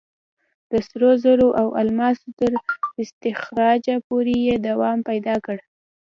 [0.71, 2.51] د سرو زرو او الماسو تر
[3.03, 5.57] استخراجه پورې یې دوام پیدا کړ.